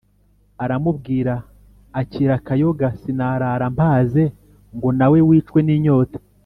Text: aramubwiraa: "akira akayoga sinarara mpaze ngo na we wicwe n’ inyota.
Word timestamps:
aramubwiraa: 0.63 1.43
"akira 1.99 2.33
akayoga 2.39 2.87
sinarara 3.01 3.65
mpaze 3.75 4.23
ngo 4.75 4.87
na 4.97 5.05
we 5.11 5.19
wicwe 5.27 5.59
n’ 5.63 5.69
inyota. 5.77 6.17